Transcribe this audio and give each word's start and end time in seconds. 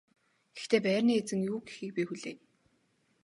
Гэхдээ 0.55 0.81
байрны 0.85 1.13
эзэн 1.19 1.41
юу 1.51 1.59
гэхийг 1.67 1.91
би 1.95 2.03
хүлээе. 2.07 2.37